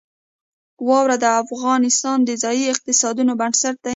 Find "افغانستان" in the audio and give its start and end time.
1.43-2.17